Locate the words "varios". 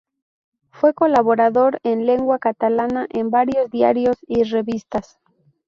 3.29-3.69